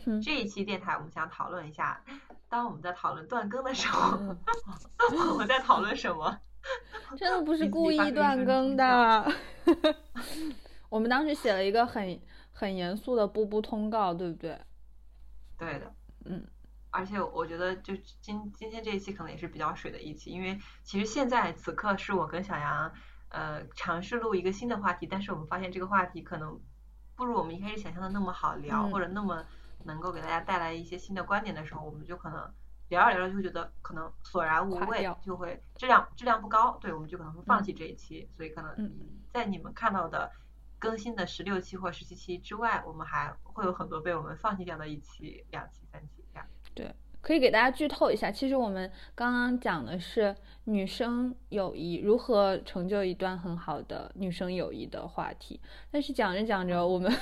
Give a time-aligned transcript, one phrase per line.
[0.00, 2.02] 哼，这一期电台我们想讨论一下，
[2.48, 4.18] 当我们在讨论断更的时候，
[5.32, 6.38] 我们在讨论什么？
[7.16, 9.32] 真的不是故意断更的。
[10.88, 12.20] 我们当时写了一个很
[12.52, 14.58] 很严肃的布布通告，对不对？
[15.58, 15.92] 对的，
[16.24, 16.46] 嗯。
[16.92, 22.92] 而且我觉得，就今今天这一期可能也是比较水的一期，因为其实现在此刻是我跟小杨，
[23.28, 26.60] 呃，尝试录一个新的话题，但是我们发现这个话题可能
[27.14, 29.44] 不如我们一开始想象的那么好聊，嗯或者那么
[29.84, 32.38] 能够给大家带来一些新的观点的时候，我们就可能
[32.88, 38.92] 聊着聊着就会觉得可能索然无味，就会质量质量不高，对，我们就可能会放弃这一期，所以可能嗯
[39.32, 40.30] 在你们看到的。
[40.82, 46.48] 更新的十六期或十七期之外，我们还会有很多被我们放弃掉的一期、两期、三期这样。
[46.72, 48.30] 对，可以给大家剧透一下。
[48.30, 50.34] 其实我们刚刚讲的是
[50.64, 57.12] 女生友谊如何成就一段很好的女生友谊的话题，但是讲着讲着，我们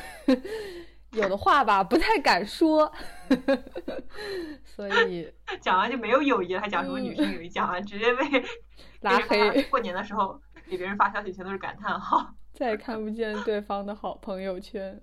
[1.13, 2.93] 有的话吧不太敢说，
[4.65, 7.49] 所以讲完就没有友谊了，还讲什么女生友谊？
[7.49, 8.45] 讲完直接被嗯
[9.01, 12.35] 拉黑，过年的时候给别人发消息全都是感叹号。
[12.53, 15.01] 再也看不见对方的好朋友圈。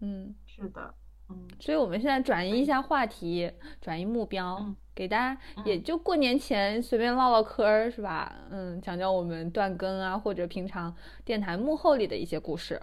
[0.00, 0.94] 嗯，是的，
[1.28, 8.32] 嗯，所以我们现在转移一下话题，转移目标，嗯给大家嗯也就过年前随便唠唠嗑儿，是吧？
[8.50, 12.80] 嗯，讲讲我们断更啊，或者平常电台幕后里的一些故事。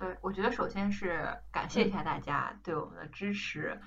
[0.00, 3.78] 对，我觉得首先是感谢一下大家对我们的支持，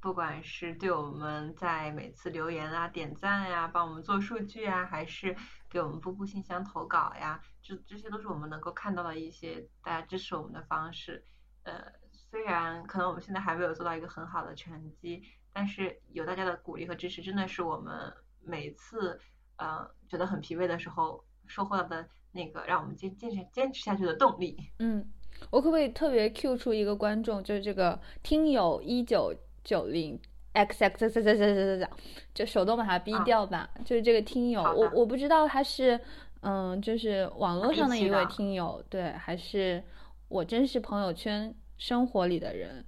[0.00, 5.34] 不管是对我们在每次留言啊、点赞呀、帮我们做数据啊，还是
[5.70, 11.24] 给我们布布信箱投稿呀，这这些都是我们能够看到的一些大家支持我们的方式。
[11.62, 15.22] 呃，虽然可能我们现在还没有做到一个很好的成绩，
[15.54, 18.12] 但是有大家的鼓励和支持，真的是我们
[18.44, 19.18] 每次
[19.56, 24.70] 呃觉得很疲惫的时候收获到的那个让我们坚坚持坚持下去的动力。
[24.78, 25.10] 嗯，
[25.50, 30.18] 我可不可以特别 Q 出一个观众，就是这个听友一九九零
[30.52, 31.88] x x x x x x，
[32.34, 33.70] 就手动把它逼掉吧。
[33.84, 35.98] 就是这个听友，我我不知道他是
[36.40, 39.82] 嗯，就是网络上的一位听友，对，还是
[40.28, 42.84] 我真实朋友圈生活里的人。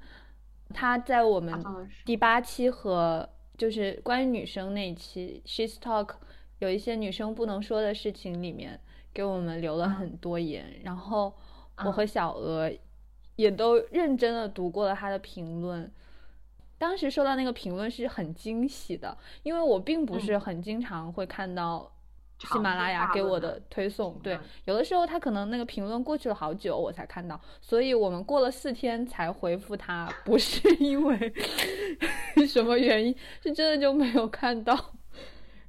[0.73, 1.63] 他在我们
[2.05, 6.15] 第八期和就是关于女生那一期 She's Talk
[6.59, 8.81] 有一些女生不能说的事情里面
[9.13, 11.33] 给我们留了很多言，然后
[11.79, 12.71] 我和小鹅
[13.37, 15.91] 也都认真的读过了他的评论。
[16.77, 21.91] 当时收到那个评论是很惊喜的，因为我并不是嗯很经常会看到
[22.41, 31.33] 喜马拉雅给我的的推送，对，有的时候他可能那个评论过去了好久我才看到，所以我们过了四天才回复他，不是 因为
[32.47, 34.93] 什么原因，是真的就没有看到。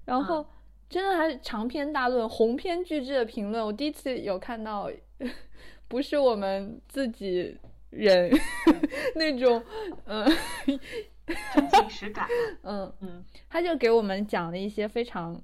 [0.04, 0.46] 然后嗯
[0.90, 4.90] 真的还是长篇大论、鸿篇巨制的评论，我第一次有看到，
[5.88, 7.58] 不是我们自己
[7.90, 8.32] 人
[9.16, 9.64] 那种，
[10.06, 10.26] 嗯
[11.54, 12.28] 真情实感。
[12.64, 12.94] 嗯。
[13.02, 15.42] 嗯他就给我们讲了一些非常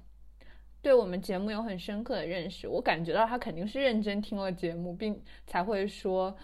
[0.81, 6.35] 对我们节目有很深刻的认识，我感觉到他肯定是认真听了节目，并才会说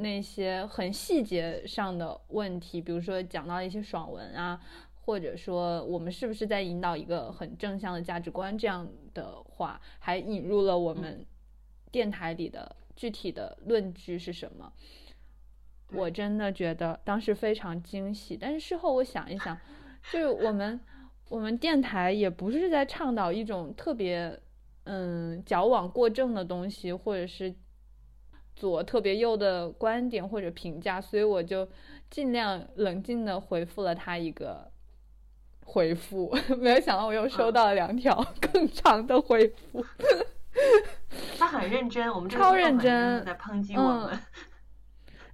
[0.00, 4.60] 那些很细节上的问题，比如说讲到一些爽文啊，
[4.94, 11.26] 或者说我们是不是在引导一个很正向的价值观这样的话，还引入了我们
[11.90, 14.72] 电台里的具体的论据是什么。
[15.92, 19.56] 我真的觉得当时非常惊喜，但是事后我想一想，
[20.10, 20.80] 就是我们
[21.28, 24.40] 我们电台也不是在倡导一种特别
[24.84, 27.54] 嗯矫枉过正的东西，或者是
[28.56, 31.68] 左特别右的观点或者评价，所以我就
[32.10, 34.70] 尽量冷静的回复了他一个
[35.64, 39.84] 回复， 没有想到我又收到了两条 更长的回复。
[41.38, 44.08] 他很认真，我们这个超认真在抨击我们。
[44.12, 44.18] 嗯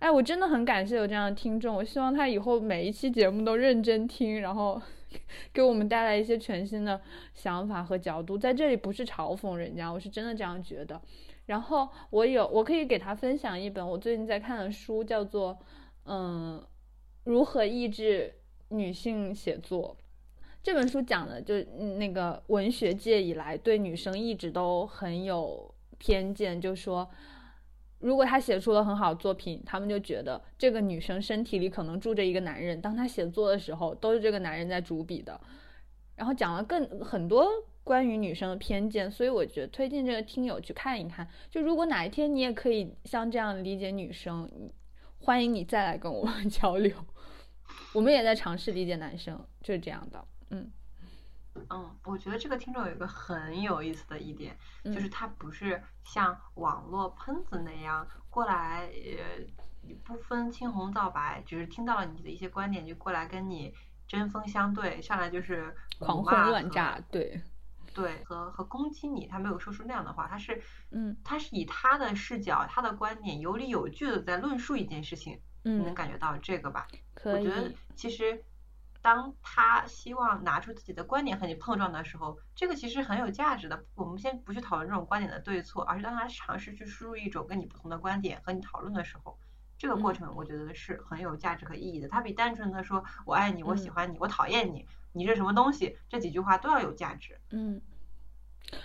[0.01, 4.81] 哎，我真的很感谢有这样的听众，我希望他以后每一期节目都认真听，然后
[5.53, 6.99] 给我们带来一些全新的
[7.35, 8.39] 想法和角度。
[8.39, 10.99] 在这里不是嘲讽人家，我是真的这样觉得。
[11.45, 15.53] 然后我有，我可以给他分享一本我最近在看的书，叫做
[16.07, 16.65] 《嗯，
[17.25, 18.37] 如何抑制
[18.71, 19.99] 女性写作》。
[20.63, 21.59] 这本书讲的就
[21.97, 27.09] 那个文学界以来对女生一直都很有偏见，就说
[27.99, 35.41] 如果她写出了很好作品，他们就觉得这个女生身体里可能住着一个男人，当她写作的时候，都是这个男人在主笔的，
[36.17, 37.49] 然后讲了更很多
[37.83, 41.27] 关于女生的偏见，所以我觉得推荐这个听友去看一看。
[41.51, 44.47] 就如果哪一天你也可以像这样理解女生，
[45.19, 46.95] 欢迎你再来跟我们 交流。
[47.95, 50.71] 我们也在尝试理解男生，就是这样的，嗯。
[51.69, 54.93] 嗯，我觉得这个听众有一个很有意思的一点，嗯。
[54.93, 63.75] 就是他不是像网络喷子那样过来，呃，不分青红皂白，只是听到了你的一些观点就过来跟你
[64.07, 67.43] 针锋相对，上来就是狂轰乱炸，对，
[67.93, 70.63] 对，和和攻击你，他没有说出那样的话，他是，
[70.93, 71.17] 嗯。
[71.25, 76.87] 他是以他的视角、他的观点有理有据的在论述一件事情，你能嗯，感觉到这个吧？
[77.15, 78.45] 可我觉，得其实，
[79.03, 83.85] 当他希望拿出自己的观点和你碰撞的时候，这个其实很有价值的。
[83.95, 89.39] 我们先不去讨论这种观点的对错，而是当他尝试去输入一种跟你不同的观点和你讨论的时候，
[89.79, 92.09] 这个过嗯程我觉得是很有价值和意义的。
[92.09, 97.41] 它比单纯的说我爱你、我喜嗯欢你、我讨厌你、你是什么东西这几句话都要有价值。
[97.51, 97.83] 嗯，嗯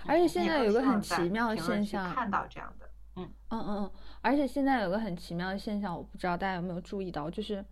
[0.08, 3.92] 而且现在有个很奇妙的现象看到这样的，嗯嗯嗯，
[4.22, 7.64] 而且现在有个很奇妙的现象，我不知道大家有没有注意到，就是，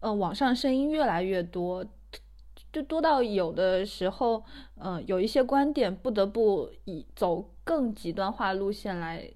[0.00, 1.84] 呃，网上声音越来越多，
[2.72, 4.42] 就多到有的时候，
[4.76, 9.30] 嗯、有一些观点不得不以走更极端化路线来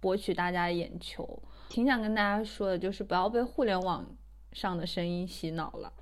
[0.00, 1.42] 博取大家眼球。
[1.68, 4.04] 挺想跟大家说的，就是不要被互联网
[4.52, 5.92] 上的声音洗脑了。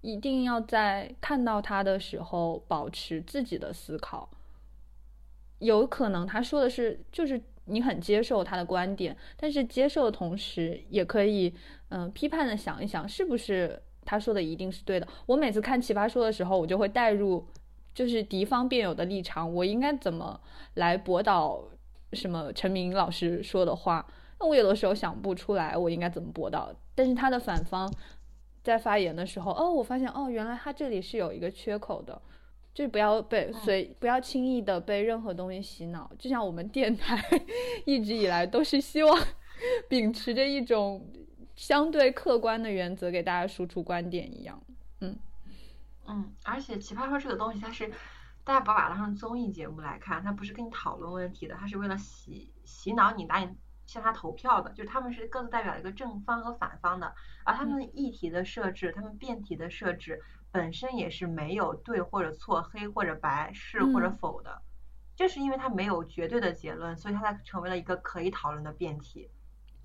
[0.00, 4.30] 一定要在看到他的时候保持自己的思考，
[5.58, 11.54] 有可能他说的是，就是你很接受他的观点，但是接受的同时，也可以
[11.90, 15.06] 嗯、批判的想一想，是不是他说的一定是对的。
[15.26, 17.46] 我每次看《奇葩说》的时候，我就会带入
[17.94, 20.40] 就是敌方辩友的立场，我应该怎么
[20.74, 21.62] 来驳倒
[22.12, 24.06] 什么陈明老师说的话？
[24.40, 26.74] 那我有的时候想不出来，我应该怎么驳倒？
[26.94, 27.92] 但是他的反方
[28.62, 32.20] 在发言的时候，哦，我发现哦，原来他这里是有一个缺口的。
[32.74, 37.22] 就是不要被随不要轻易的被任何东西洗脑，就像我们电台
[37.84, 39.18] 一直以来都是希望
[39.88, 41.06] 秉持着一种
[41.54, 44.62] 相对客观的原则给大家输出观点一样。
[45.00, 45.18] 嗯。
[46.06, 47.88] 嗯，而且奇葩说这个东西，它是
[48.42, 53.48] 大家不要把它当成综艺节目来看，它不是跟你讨论问题的，它是为了洗洗脑你，拿你
[53.86, 57.14] 向他投票的，就是他们是各自代表一个正方和反方的，
[57.44, 60.20] 而他们议题的设置，他们辩题的设置
[60.52, 64.62] 本身也是没有对或者错、黑或者白、是或者嗯否的，
[65.16, 69.28] 就是因为它没有绝对的结论，所以它才成为了一个可以讨论的辩题。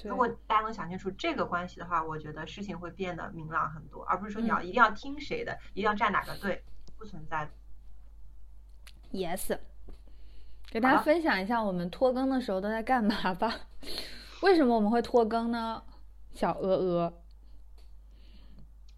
[0.03, 6.61] 如果大家能想清楚这个关系的话，我觉得事情会变得明朗很多，而不是说你要嗯一定要听谁的，一定要站哪个队，
[6.97, 7.51] 不存在的。
[9.11, 9.57] Yes，
[10.69, 13.53] 给大家分享一下我们拖更的时候都在干嘛吧。
[14.43, 15.81] 为什么我们会拖更呢？
[16.33, 17.13] 小鹅鹅，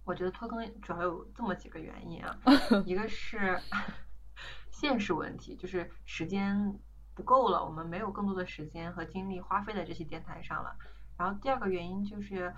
[0.10, 2.36] 我觉得拖更主要有这么几个原因啊，
[2.84, 3.62] 一个是
[4.72, 6.80] 现实问题，就是时间
[7.14, 10.76] 不够了，我们没有更多的时间和精力花费在这些电台上了。
[11.16, 12.52] 然后第二个原因就是，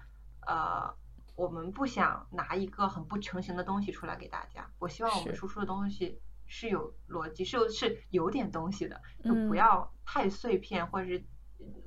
[0.47, 0.89] 呃，
[1.35, 4.65] 我们不想拿一个很不成形的东西出来给大家。
[4.79, 11.21] 我希望我们输出的东西是有逻辑，是有是有点东西的，就不嗯要太碎片，或者是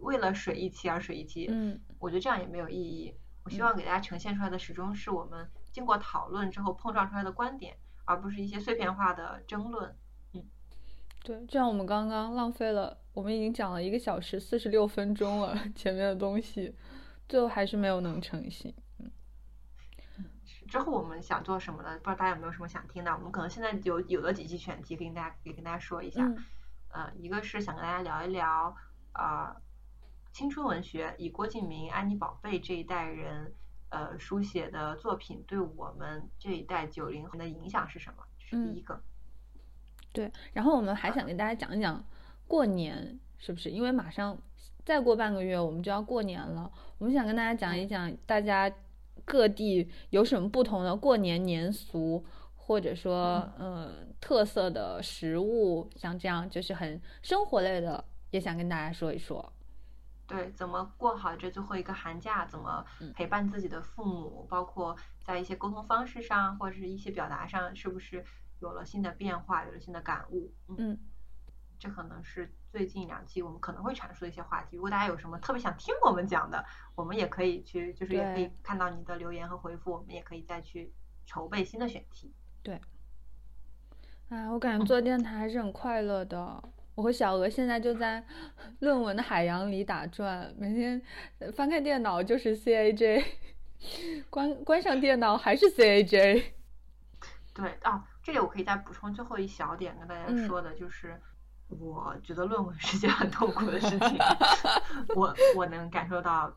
[0.00, 1.46] 为了水一期而水一期。
[1.50, 3.14] 嗯我觉得这样也没有意义。
[3.44, 9.94] 我希望给大家呈现出来的始终是我们经过讨论之后碰撞出来的观点，而不是一些碎片化的争论。
[10.32, 10.43] 嗯
[11.22, 16.74] 对，就像我们刚刚浪费了，我们已经讲了一个小时四十六分钟了，前面的东西，
[17.29, 18.74] 最后还是没有能成型。
[20.69, 21.91] 之后我们想做什么呢？
[21.98, 23.13] 不知道大家有没有什么想听的？
[23.13, 26.24] 我们可能现在有有了几期选题，跟大家可以跟大家说一下。
[26.24, 26.36] 嗯
[26.89, 28.74] 呃，一个是想跟大家聊一聊，
[29.15, 29.55] 呃，
[30.34, 33.53] 青春文学，以郭敬明、安妮宝贝这一代人，
[33.91, 38.24] 呃，书写的作品对我们这一代九零后的影响是什么？
[38.36, 39.00] 这是第一个。
[40.12, 42.05] 对，然后我们还想跟大家讲一讲
[42.48, 43.70] 过年，是不是？
[43.70, 44.36] 因为马上
[44.84, 48.69] 再过半个月我们就要过年了，我们想跟大家讲一讲大家
[49.24, 52.24] 各地有什么不同的过年年俗，
[52.56, 59.53] 或者说呃特色的食物，像这样就是很生活类的，也想跟大家说一说。
[60.26, 62.46] 对，怎么过好这最后一个寒假？
[62.46, 64.46] 怎么嗯陪伴自己的父母？
[64.48, 68.24] 包括在一些沟通方式上，或者是一些表达上，是不是
[68.60, 70.50] 有了新的变化，有了新的感悟？
[70.69, 70.98] 嗯，嗯，
[71.78, 74.76] 这可能是最近两期我们可能会阐述的一些话题。
[74.76, 76.64] 如果大家有什么特别想听我们讲的，
[76.94, 80.93] 我们也可以去，就是也可以看到你的留言和回复，我们也可以再去
[81.26, 82.32] 筹备新的选题。
[82.62, 82.81] 对
[84.31, 86.62] 啊，我感觉做电台还是很快乐的。
[86.94, 88.24] 我和小鹅现在就在
[88.81, 91.01] 论文的海洋里打转，每天
[91.55, 93.24] 翻开电脑就是 CAJ，
[94.31, 96.44] 关关上电脑还是 CAJ。
[97.53, 101.20] 对啊，这里我可以再补充最后一小点跟大家说的，就是
[101.69, 104.19] 我觉得论文是件很痛苦的事情。
[105.15, 106.53] 我我能感受到，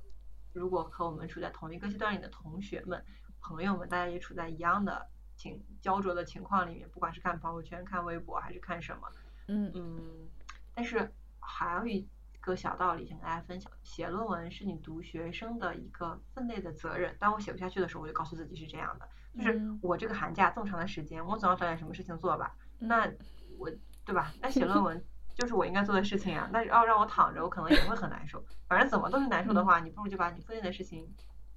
[0.53, 3.03] 如果和我们处在同一个阶段里的同学们、
[3.41, 9.07] 朋友们，大家也处在一样的情焦灼的情况里面，不管是看朋友圈、看微博还是看什么。
[9.47, 10.29] 嗯嗯，
[10.73, 12.07] 但是还有一
[12.41, 17.15] 个小道理想跟大家分享：写论文是你读学生的一个分内的责任。
[17.19, 19.07] 当我写不下去的时候，我就告诉自己是这样的，
[19.43, 22.53] 就是我这个寒假这么长的时间，我总要找点什么事情做吧。
[22.79, 23.09] 那
[23.57, 23.69] 我
[24.05, 24.31] 对吧？
[24.41, 26.49] 那写论文就是我应该做的事情啊。
[26.51, 28.43] 那要让我躺着，我可能也会很难受。
[28.67, 31.09] 反正怎么都是难受的话，你不如就把你分内的事情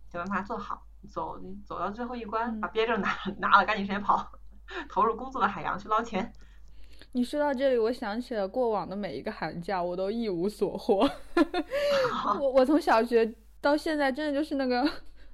[0.09, 4.33] 想办法做好，走走到最后一关，把毕业证拿 拿了，赶紧时间跑，
[4.89, 6.33] 投入工作的海洋去捞钱。
[7.13, 11.09] 你说到这里，我想起了过往的每一个寒假，我都一无所获。
[12.39, 14.89] 我我从小学到现在，真的就是那个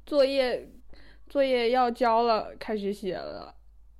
[0.07, 0.71] 作业
[1.29, 3.55] 作业要交了，开始写了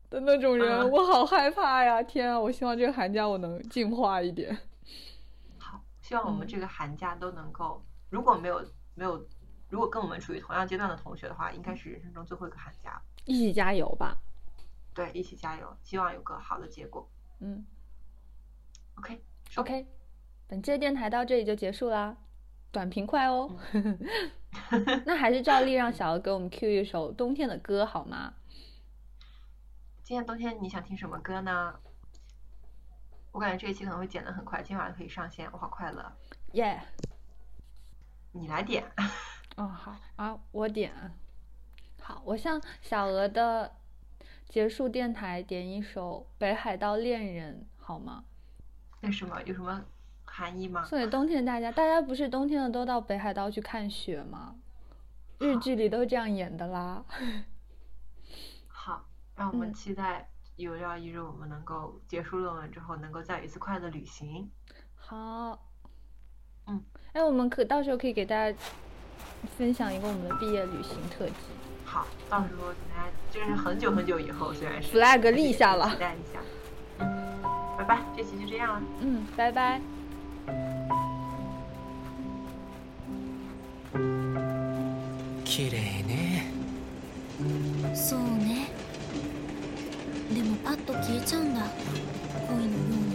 [0.09, 2.03] 的那种人，我好害怕呀！
[2.03, 4.57] 天啊，我希望这个寒假我能进化一点。
[5.59, 8.65] 好，希望我们这个寒假都能够，如果没有
[8.95, 9.23] 没有，
[9.69, 12.99] 如果跟我们处于同样阶段的同学的话，应该是人生中最后一个寒假。
[13.27, 14.17] 一起加油吧！
[14.95, 17.07] 对，一起加油，希望有个好的结果。
[17.41, 17.67] 嗯
[18.97, 19.87] ，OK，OK，
[20.47, 22.17] 本期的电台到这里就结束啦，
[22.73, 23.59] 短平快哦。
[25.05, 28.35] 那还是照例让小鹅给我们 Q 一首冬天的歌好吗？
[30.03, 31.75] 今天冬天你想听什么歌呢？
[33.33, 36.11] 我感觉这一期可能会剪得很快，今晚上可以上线，我好快乐。
[36.53, 36.81] 耶！
[38.33, 38.91] 你来点。
[39.57, 40.91] 哦，好啊，我点。
[42.01, 43.77] 好，我向小鹅的。
[44.49, 48.25] 结束电台，点一首《北海道恋人》好吗？
[49.01, 49.41] 那什么？
[49.43, 49.85] 有什么
[50.25, 50.85] 含义吗？
[50.85, 54.55] 送给冬天的大家，大家不是冬天了都到北海道去看雪吗？
[55.39, 57.05] 日剧里都这样演的啦。
[58.69, 64.51] 好，让我们期待有朝一日我们能够结束论文之后，能够再有一次快乐的旅行。
[64.95, 65.63] 好。
[66.67, 66.83] 嗯。
[67.13, 68.59] 哎，我们可到时候可以给大家
[69.58, 71.34] 分享一个我们的毕业旅行特辑。
[71.86, 76.40] 好，到时候大家就是很久很久以后，虽然是 flag 立下了，期待一下。
[77.00, 77.06] 嗯，
[77.78, 78.82] 拜拜，这期就这样了。
[79.02, 79.82] 嗯，拜拜。
[85.44, 86.46] 綺麗ね。
[87.94, 88.70] そうね。
[90.34, 91.62] でもパッと消えちゃうんだ。
[92.48, 93.12] 恋のように。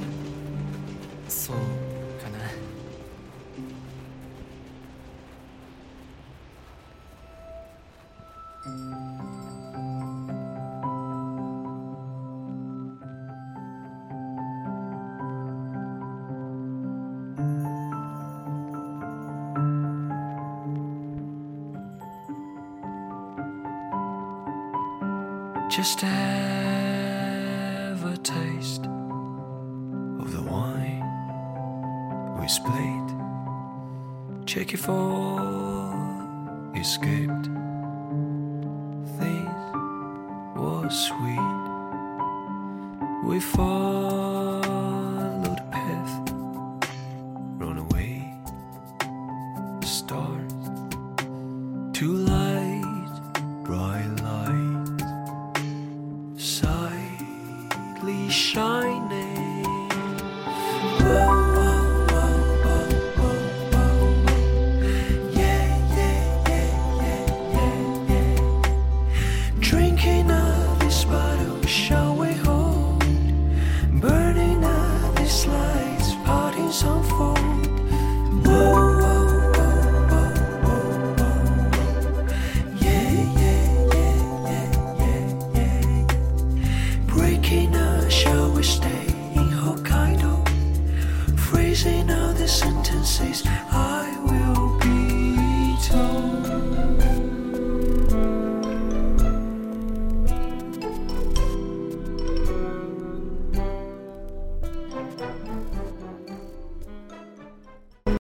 [1.28, 1.56] そう
[25.81, 26.13] Just have
[28.05, 28.85] a taste
[30.21, 31.01] of the wine
[32.39, 33.07] we split.
[34.45, 37.47] Check if all escaped.
[39.17, 39.73] Things
[40.55, 41.50] was sweet.
[43.27, 44.10] We followed